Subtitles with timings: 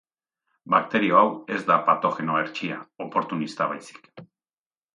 [0.73, 1.27] Bakterio hau
[1.57, 4.13] ez da patogeno hertsia, oportunista baizik.